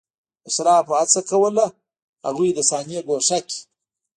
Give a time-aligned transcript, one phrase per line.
[0.47, 1.65] اشرافو هڅه کوله
[2.27, 3.59] هغوی له صحنې ګوښه کړي.